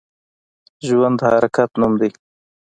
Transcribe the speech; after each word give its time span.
ژوند 0.85 1.15
د 1.19 1.21
حرکت 1.33 1.69
نوم 1.79 1.93
دی 2.01 2.11